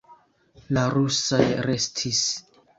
La 0.77 0.85
rusaj 0.95 1.43
restis. 1.69 2.27